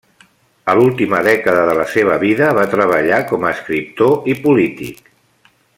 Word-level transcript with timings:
A 0.71 0.73
l'última 0.77 1.19
dècada 1.27 1.65
de 1.69 1.75
la 1.81 1.85
seva 1.97 2.17
vida 2.25 2.49
va 2.61 2.65
treballar 2.73 3.23
com 3.33 3.45
a 3.51 3.55
escriptor 3.59 4.31
i 4.35 4.37
polític. 4.47 5.11